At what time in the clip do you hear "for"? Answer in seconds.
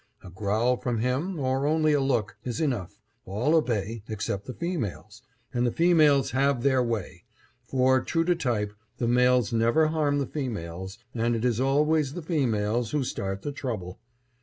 7.65-8.01